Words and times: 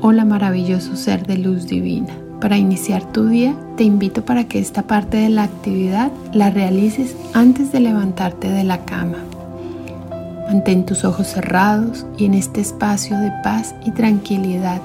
Hola 0.00 0.24
maravilloso 0.24 0.94
ser 0.94 1.26
de 1.26 1.36
luz 1.36 1.66
divina. 1.66 2.14
Para 2.40 2.56
iniciar 2.56 3.02
tu 3.10 3.26
día, 3.26 3.56
te 3.76 3.82
invito 3.82 4.24
para 4.24 4.44
que 4.44 4.60
esta 4.60 4.82
parte 4.82 5.16
de 5.16 5.28
la 5.28 5.42
actividad 5.42 6.12
la 6.32 6.50
realices 6.50 7.16
antes 7.34 7.72
de 7.72 7.80
levantarte 7.80 8.48
de 8.48 8.62
la 8.62 8.84
cama. 8.84 9.18
Mantén 10.46 10.86
tus 10.86 11.04
ojos 11.04 11.26
cerrados 11.26 12.06
y 12.16 12.26
en 12.26 12.34
este 12.34 12.60
espacio 12.60 13.18
de 13.18 13.32
paz 13.42 13.74
y 13.84 13.90
tranquilidad, 13.90 14.80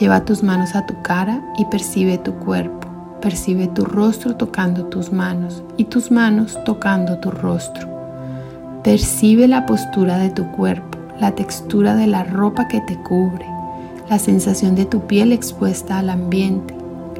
lleva 0.00 0.24
tus 0.24 0.42
manos 0.42 0.74
a 0.74 0.86
tu 0.86 1.00
cara 1.02 1.40
y 1.56 1.64
percibe 1.66 2.18
tu 2.18 2.32
cuerpo. 2.34 2.88
Percibe 3.20 3.68
tu 3.68 3.84
rostro 3.84 4.34
tocando 4.34 4.86
tus 4.86 5.12
manos 5.12 5.62
y 5.76 5.84
tus 5.84 6.10
manos 6.10 6.58
tocando 6.64 7.18
tu 7.18 7.30
rostro. 7.30 7.88
Percibe 8.82 9.46
la 9.46 9.66
postura 9.66 10.18
de 10.18 10.30
tu 10.30 10.50
cuerpo, 10.50 10.98
la 11.20 11.30
textura 11.30 11.94
de 11.94 12.08
la 12.08 12.24
ropa 12.24 12.66
que 12.66 12.80
te 12.80 13.00
cubre 13.04 13.51
la 14.08 14.18
sensación 14.18 14.74
de 14.74 14.84
tu 14.84 15.06
piel 15.06 15.32
expuesta 15.32 15.98
al 15.98 16.10
ambiente, 16.10 16.74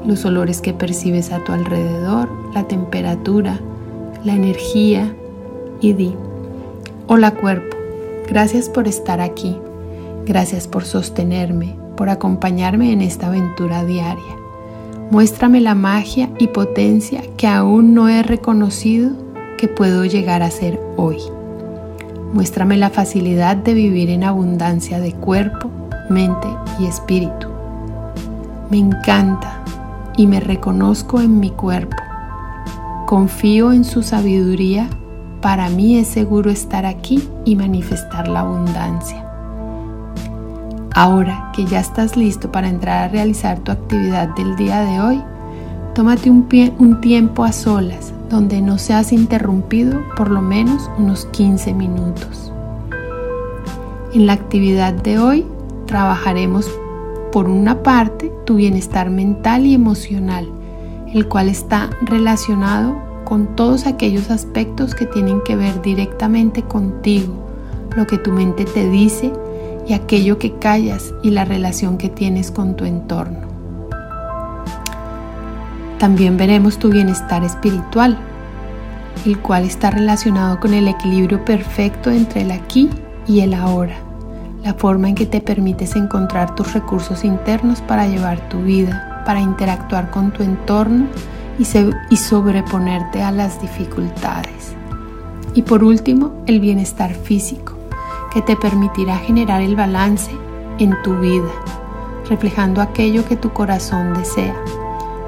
los 0.04 0.24
olores 0.24 0.60
que 0.60 0.72
percibes 0.72 1.32
a 1.32 1.42
tu 1.45 1.52
alrededor, 1.52 2.28
la 2.55 2.64
temperatura, 2.64 3.60
la 4.24 4.34
energía 4.34 5.14
y 5.80 5.92
di, 5.92 6.14
hola 7.06 7.32
cuerpo, 7.32 7.77
gracias 8.28 8.68
por 8.68 8.88
estar 8.88 9.20
aquí, 9.20 9.56
gracias 10.27 10.68
por 10.68 10.84
sostenerme, 10.84 11.74
por 11.96 12.08
acompañarme 12.08 12.92
en 12.92 13.02
esta 13.02 13.28
aventura 13.28 13.84
diaria. 13.84 14.36
Muéstrame 15.10 15.60
la 15.60 15.74
magia 15.74 16.30
y 16.38 16.48
potencia 16.48 17.22
que 17.36 17.46
aún 17.46 17.94
no 17.94 18.08
he 18.08 18.22
reconocido 18.22 19.10
que 19.58 19.69
puedo 19.69 20.05
llegar 20.05 20.42
a 20.42 20.50
ser 20.50 20.80
hoy. 20.96 21.19
Muéstrame 22.33 22.78
la 22.78 22.88
facilidad 22.88 23.56
de 23.56 23.74
vivir 23.74 24.08
en 24.08 24.24
abundancia 24.24 25.00
de 25.00 25.12
cuerpo, 25.12 25.70
mente 26.12 26.48
y 26.78 26.86
espíritu. 26.86 27.48
Me 28.70 28.78
encanta 28.78 29.62
y 30.16 30.27
me 30.27 30.41
reconozco 30.41 31.20
en 31.20 31.41
mi 31.41 31.50
cuerpo. 31.50 31.96
Confío 33.06 33.72
en 33.72 33.84
su 33.84 34.02
sabiduría. 34.02 34.88
Para 35.41 35.69
mí 35.69 35.98
es 35.98 36.08
seguro 36.08 36.50
estar 36.50 36.86
aquí 36.86 37.28
y 37.44 37.56
manifestar 37.56 38.28
la 38.28 38.41
abundancia. 38.41 39.28
Ahora 40.94 41.50
que 41.54 41.64
ya 41.64 41.80
estás 41.80 42.16
listo 42.16 42.52
para 42.52 42.69
entrar 42.69 43.04
a 43.04 43.08
realizar 43.08 43.58
tu 43.60 43.72
actividad 43.72 44.28
del 44.36 44.56
día 44.56 44.80
de 44.82 45.00
hoy, 45.00 45.22
tómate 45.94 46.30
un, 46.30 46.47
un 46.78 47.00
tiempo 47.00 47.44
a 47.44 47.52
solas 47.52 48.12
donde 48.28 48.62
no 48.62 48.78
seas 48.78 49.12
interrumpido 49.12 50.00
por 50.16 50.30
lo 50.30 50.41
menos 50.41 50.91
unos 50.98 51.26
15 51.26 51.74
minutos. 51.74 52.52
En 54.14 54.26
la 54.26 54.34
actividad 54.34 54.92
de 54.94 55.19
hoy 55.19 55.47
trabajaremos 55.92 56.70
por 57.32 57.50
una 57.50 57.82
parte 57.82 58.32
tu 58.46 58.54
bienestar 58.54 59.10
mental 59.10 59.66
y 59.66 59.74
emocional, 59.74 60.48
el 61.12 61.28
cual 61.28 61.50
está 61.50 61.90
relacionado 62.00 62.96
con 63.26 63.54
todos 63.56 63.86
aquellos 63.86 64.30
aspectos 64.30 64.94
que 64.94 65.04
tienen 65.04 65.42
que 65.42 65.54
ver 65.54 65.82
directamente 65.82 66.62
contigo, 66.62 67.34
lo 67.94 68.06
que 68.06 68.16
tu 68.16 68.32
mente 68.32 68.64
te 68.64 68.88
dice 68.88 69.34
y 69.86 69.92
aquello 69.92 70.38
que 70.38 70.54
callas 70.54 71.12
y 71.22 71.28
la 71.28 71.44
relación 71.44 71.98
que 71.98 72.08
tienes 72.08 72.50
con 72.50 72.74
tu 72.74 72.86
entorno. 72.86 73.40
También 75.98 76.38
veremos 76.38 76.78
tu 76.78 76.88
bienestar 76.88 77.44
espiritual, 77.44 78.16
el 79.26 79.38
cual 79.40 79.64
está 79.64 79.90
relacionado 79.90 80.58
con 80.58 80.72
el 80.72 80.88
equilibrio 80.88 81.44
perfecto 81.44 82.10
entre 82.10 82.40
el 82.40 82.50
aquí 82.50 82.88
y 83.26 83.40
el 83.40 83.52
ahora 83.52 83.94
la 84.62 84.74
forma 84.74 85.08
en 85.08 85.14
que 85.14 85.27
te 85.27 85.41
permites 85.41 85.96
encontrar 85.96 86.55
tus 86.55 86.72
recursos 86.72 87.24
internos 87.24 87.80
para 87.80 88.06
llevar 88.06 88.48
tu 88.48 88.62
vida, 88.62 89.22
para 89.27 89.41
interactuar 89.41 90.10
con 90.10 90.30
tu 90.30 90.42
entorno 90.42 91.06
y, 91.58 92.16
sobreponerte 92.16 93.22
a 93.22 93.32
las 93.32 93.60
dificultades. 93.60 94.75
Y 95.54 95.62
por 95.62 95.84
último, 95.84 96.32
el 96.47 96.60
bienestar 96.60 97.14
físico, 97.14 97.75
que 98.32 98.42
te 98.42 98.56
permitirá 98.56 99.16
generar 99.19 99.60
el 99.60 99.76
balance 99.76 100.31
en 100.78 101.00
tu 101.03 101.19
vida, 101.19 101.50
reflejando 102.28 102.81
aquello 102.81 103.26
que 103.26 103.37
tu 103.37 103.53
corazón 103.53 104.14
desea, 104.14 104.56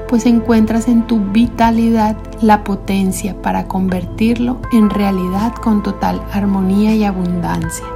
pues 0.09 0.27
encuentras 0.27 0.89
en 0.89 1.07
tu 1.07 1.19
vitalidad 1.21 2.17
la 2.41 2.65
potencia 2.65 3.41
para 3.43 3.67
convertirlo 3.67 4.59
en 4.73 4.91
realidad 4.91 5.53
con 5.55 5.83
total 5.83 6.23
armonía 6.33 6.95
y 6.95 7.05
abundancia. 7.05 7.94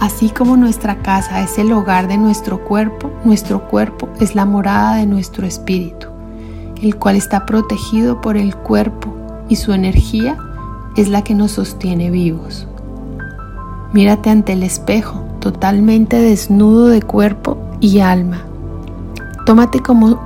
Así 0.00 0.30
como 0.30 0.56
nuestra 0.56 1.02
casa 1.02 1.42
es 1.42 1.58
el 1.58 1.70
hogar 1.72 2.08
de 2.08 2.16
nuestro 2.16 2.64
cuerpo, 2.64 3.10
nuestro 3.22 3.68
cuerpo 3.68 4.08
es 4.18 4.34
la 4.34 4.46
morada 4.46 4.94
de 4.94 5.04
nuestro 5.04 5.46
espíritu, 5.46 6.06
el 6.82 6.96
cual 6.96 7.16
está 7.16 7.44
protegido 7.44 8.22
por 8.22 8.38
el 8.38 8.56
cuerpo 8.56 9.14
y 9.50 9.56
su 9.56 9.74
energía 9.74 10.38
es 10.96 11.08
la 11.08 11.22
que 11.22 11.34
nos 11.34 11.52
sostiene 11.52 12.10
vivos. 12.10 12.66
Mírate 13.92 14.30
ante 14.30 14.54
el 14.54 14.62
espejo, 14.62 15.22
totalmente 15.38 16.16
desnudo 16.16 16.86
de 16.86 17.02
cuerpo 17.02 17.58
y 17.80 18.00
alma. 18.00 18.46
Tómate 19.44 19.80
como 19.80 20.18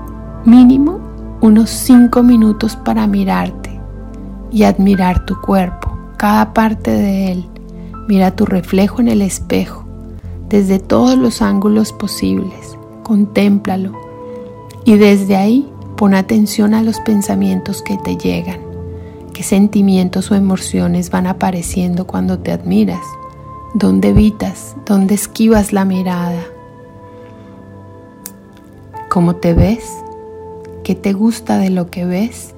mínimo 0.45 1.01
unos 1.41 1.71
5 1.71 2.23
minutos 2.23 2.77
para 2.77 3.09
mirarte 3.09 3.81
y 4.53 4.63
admirar 4.63 5.27
tu 5.27 5.41
cuerpo, 5.41 5.99
cada 6.17 6.55
parte 6.55 6.93
de 6.93 7.33
él 7.33 7.54
Mira 8.07 8.37
tu 8.37 8.45
reflejo 8.45 9.01
en 9.01 9.09
el 9.09 9.23
espejo 9.23 9.85
desde 10.49 10.79
todos 10.79 11.17
los 11.17 11.43
ángulos 11.43 11.93
posibles. 11.93 12.77
Contémplalo 13.03 13.93
y 14.85 14.97
desde 14.97 15.37
ahí 15.37 15.71
pon 15.97 16.15
atención 16.15 16.75
a 16.75 16.83
los 16.83 17.01
pensamientos 17.01 17.83
que 17.83 17.97
te 17.99 18.17
llegan. 18.17 18.61
¿Qué 19.33 19.43
sentimientos 19.43 20.31
o 20.31 20.35
emociones 20.35 21.11
van 21.11 21.27
apareciendo 21.27 22.07
cuando 22.07 22.39
te 22.39 22.53
admiras? 22.53 23.03
¿Dónde 23.75 24.11
evitas? 24.11 24.77
¿Dónde 24.87 25.15
esquivas 25.15 25.73
la 25.73 25.85
mirada? 25.85 26.45
¿Cómo 29.09 29.37
te 29.37 29.55
ves? 29.55 29.85
¿Qué 30.85 30.95
te 30.95 31.13
gusta 31.13 31.59
de 31.59 31.71
lo 31.71 31.91
que 31.91 32.05
ves? 32.05 32.55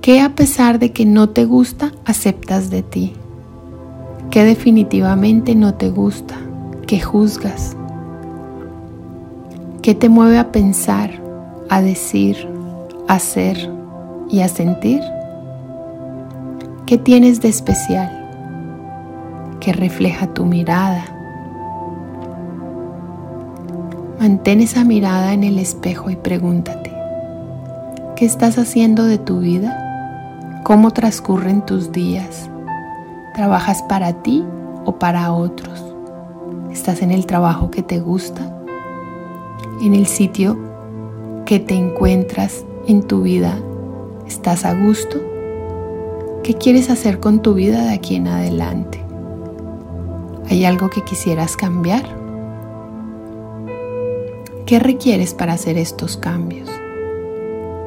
¿Qué 0.00 0.20
a 0.20 0.34
pesar 0.34 0.78
de 0.78 0.92
que 0.92 1.04
no 1.04 1.30
te 1.30 1.44
gusta, 1.44 1.92
aceptas 2.04 2.70
de 2.70 2.82
ti? 2.82 3.14
¿Qué 4.34 4.42
definitivamente 4.42 5.54
no 5.54 5.74
te 5.74 5.90
gusta? 5.90 6.34
¿Qué 6.88 6.98
juzgas? 6.98 7.76
¿Qué 9.80 9.94
te 9.94 10.08
mueve 10.08 10.38
a 10.38 10.50
pensar, 10.50 11.12
a 11.70 11.80
decir, 11.80 12.48
a 13.06 13.14
hacer 13.14 13.70
y 14.28 14.40
a 14.40 14.48
sentir? 14.48 15.02
¿Qué 16.84 16.98
tienes 16.98 17.42
de 17.42 17.48
especial? 17.48 18.10
¿Qué 19.60 19.72
refleja 19.72 20.26
tu 20.34 20.44
mirada? 20.46 21.04
Mantén 24.18 24.62
esa 24.62 24.82
mirada 24.82 25.32
en 25.32 25.44
el 25.44 25.60
espejo 25.60 26.10
y 26.10 26.16
pregúntate, 26.16 26.92
¿qué 28.16 28.24
estás 28.24 28.58
haciendo 28.58 29.04
de 29.04 29.18
tu 29.18 29.38
vida? 29.38 30.60
¿Cómo 30.64 30.90
transcurren 30.90 31.64
tus 31.64 31.92
días? 31.92 32.50
¿Trabajas 33.34 33.82
para 33.82 34.22
ti 34.22 34.44
o 34.84 34.92
para 35.00 35.32
otros? 35.32 35.84
¿Estás 36.70 37.02
en 37.02 37.10
el 37.10 37.26
trabajo 37.26 37.68
que 37.68 37.82
te 37.82 37.98
gusta? 37.98 38.64
¿En 39.82 39.92
el 39.92 40.06
sitio 40.06 40.56
que 41.44 41.58
te 41.58 41.74
encuentras 41.74 42.64
en 42.86 43.02
tu 43.02 43.22
vida? 43.22 43.58
¿Estás 44.24 44.64
a 44.64 44.74
gusto? 44.74 45.20
¿Qué 46.44 46.54
quieres 46.54 46.90
hacer 46.90 47.18
con 47.18 47.42
tu 47.42 47.54
vida 47.54 47.82
de 47.82 47.94
aquí 47.94 48.14
en 48.14 48.28
adelante? 48.28 49.04
¿Hay 50.48 50.64
algo 50.64 50.88
que 50.88 51.02
quisieras 51.02 51.56
cambiar? 51.56 52.04
¿Qué 54.64 54.78
requieres 54.78 55.34
para 55.34 55.54
hacer 55.54 55.76
estos 55.76 56.16
cambios? 56.16 56.70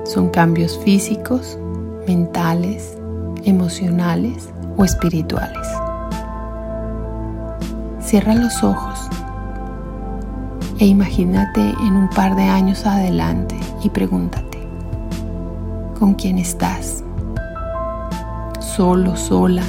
¿Son 0.03 0.27
cambios 0.27 0.77
físicos, 0.79 1.57
mentales, 2.05 2.97
emocionales? 3.45 4.49
O 4.77 4.85
espirituales. 4.85 5.67
Cierra 7.99 8.35
los 8.35 8.63
ojos 8.63 9.09
e 10.79 10.85
imagínate 10.85 11.59
en 11.59 11.95
un 11.95 12.09
par 12.09 12.35
de 12.35 12.43
años 12.43 12.85
adelante 12.85 13.59
y 13.83 13.89
pregúntate, 13.89 14.59
¿con 15.99 16.13
quién 16.13 16.37
estás? 16.37 17.03
Solo, 18.59 19.17
sola, 19.17 19.63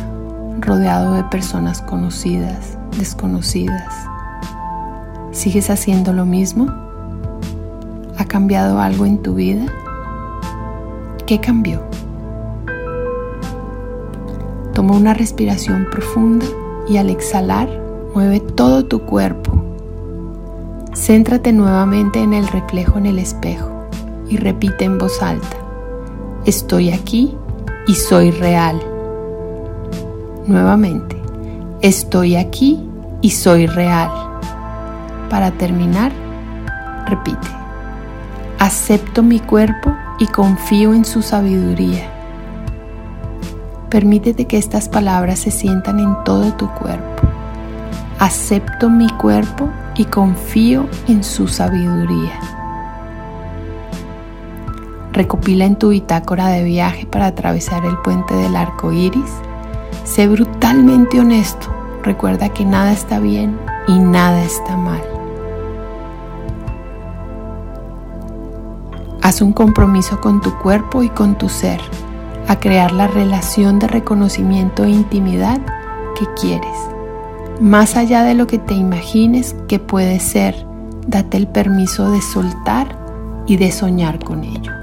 rodeado 0.61 1.15
de 1.15 1.25
personas 1.25 1.81
conocidas, 1.81 2.77
desconocidas. 2.99 3.95
¿Sigues 5.33 5.71
haciendo 5.71 6.13
lo 6.13 6.27
mismo? 6.27 6.67
¿Ha 8.19 8.25
cambiado 8.27 8.79
algo 8.81 9.07
en 9.07 9.23
tu 9.23 9.35
vida? 9.35 9.65
¿Qué 11.27 11.41
cambió? 11.41 11.88
Toma 14.79 14.95
una 14.95 15.13
respiración 15.13 15.89
profunda 15.91 16.47
y 16.89 16.99
al 16.99 17.11
exhalar 17.11 17.69
mueve 18.15 18.39
todo 18.39 18.85
tu 18.85 19.01
cuerpo, 19.01 19.61
Céntrate 20.95 21.53
nuevamente 21.53 22.21
en 22.21 22.33
el 22.33 22.47
reflejo 22.47 22.97
en 22.97 23.07
el 23.07 23.19
espejo 23.19 23.89
y 24.29 24.37
repite 24.37 24.85
en 24.85 24.99
voz 24.99 25.21
alta, 25.21 25.57
estoy 26.45 26.93
aquí 26.93 27.37
y 27.89 27.95
soy 27.97 28.31
real. 28.31 28.81
Nuevamente, 30.47 31.21
estoy 31.81 32.37
aquí 32.37 32.81
y 33.21 33.31
soy 33.31 33.67
real. 33.67 34.13
Para 35.29 35.51
terminar, 35.51 36.13
repite, 37.05 37.49
acepto 38.61 39.25
mi 39.25 39.41
cuerpo 39.41 39.93
y 40.21 40.29
confío 40.29 40.95
en 40.95 41.05
su 41.05 41.21
sabiduría. 41.21 42.18
Permítete 43.91 44.45
que 44.45 44.59
estas 44.59 44.87
palabras 44.87 45.39
se 45.39 45.51
sientan 45.51 45.99
en 45.99 46.15
todo 46.23 46.53
tu 46.53 46.69
cuerpo. 46.75 47.23
Acepto 48.19 48.91
mi 48.91 49.09
cuerpo 49.09 49.71
y 49.97 50.05
confío 50.05 50.87
en 51.07 51.25
su 51.25 51.49
sabiduría. 51.49 52.39
Recopila 55.13 55.65
en 55.65 55.77
tu 55.77 55.89
bitácora 55.89 56.49
de 56.49 56.65
viaje 56.65 57.07
para 57.07 57.29
atravesar 57.29 57.87
el 57.87 57.97
puente 57.99 58.35
del 58.35 58.57
arco 58.57 58.93
iris. 58.93 59.33
Sé 60.05 60.29
brutalmente 60.29 61.19
honesto. 61.19 61.69
Recuerda 62.03 62.51
que 62.51 62.67
nada 62.67 62.93
está 62.93 63.21
bien 63.21 63.59
y 63.87 63.99
nada 63.99 64.45
está 64.45 64.77
mal. 64.77 65.03
Haz 69.23 69.41
un 69.41 69.55
compromiso 69.55 70.21
con 70.21 70.43
tu 70.43 70.55
cuerpo 70.59 71.03
y 71.03 71.09
con 71.09 71.39
tu 71.39 71.49
ser 71.49 71.81
a 72.49 72.59
crear 72.59 72.93
la 72.93 73.07
relación 73.07 73.79
de 73.79 73.87
reconocimiento 73.87 74.85
e 74.85 74.91
intimidad 74.91 75.61
que 76.19 76.27
quieres. 76.41 76.77
Más 77.61 77.97
allá 77.97 78.25
de 78.25 78.35
lo 78.35 78.47
que 78.47 78.59
te 78.59 78.75
imagines 78.75 79.55
que 79.69 79.79
puede 79.79 80.19
ser, 80.19 80.67
date 81.07 81.37
el 81.37 81.47
permiso 81.47 82.11
de 82.11 82.23
soltar 82.23 82.99
y 83.47 83.57
de 83.57 83.71
soñar 83.71 84.19
con 84.25 84.45
ello. 84.45 84.78